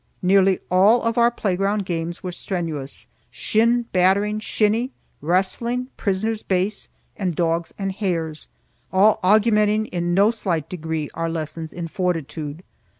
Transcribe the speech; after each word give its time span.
Nearly 0.23 0.57
all 0.71 1.03
of 1.03 1.19
our 1.19 1.29
playground 1.29 1.85
games 1.85 2.23
were 2.23 2.31
strenuous,—shin 2.31 3.83
battering 3.93 4.39
shinny, 4.39 4.93
wrestling, 5.21 5.89
prisoners' 5.95 6.41
base, 6.41 6.89
and 7.15 7.35
dogs 7.35 7.71
and 7.77 7.91
hares,—all 7.91 9.19
augmenting 9.21 9.85
in 9.85 10.15
no 10.15 10.31
slight 10.31 10.67
degree 10.67 11.11
our 11.13 11.29
lessons 11.29 11.71
in 11.71 11.87
fortitude. 11.87 12.63